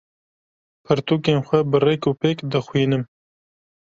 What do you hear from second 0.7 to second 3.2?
Pirtûkên xwe bi rêk û pêk dixwînim.